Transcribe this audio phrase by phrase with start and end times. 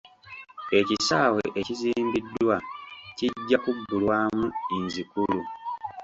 [0.79, 2.55] Ekisaawe ekizimbiddwa
[3.17, 5.41] kijja kubbulwamu Inzikuru.